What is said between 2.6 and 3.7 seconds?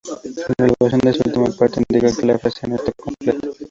no está completa.